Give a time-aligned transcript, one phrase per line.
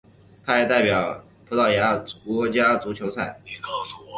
[0.43, 1.95] 他也代表葡萄牙
[2.25, 3.39] 国家足球队参赛。